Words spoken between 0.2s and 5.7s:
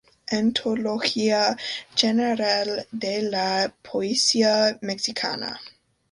Antología General de la Poesía Mexicana.